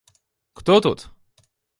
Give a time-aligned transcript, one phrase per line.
[0.57, 0.99] —Кто тут?